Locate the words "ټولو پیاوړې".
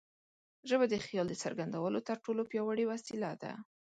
2.25-2.85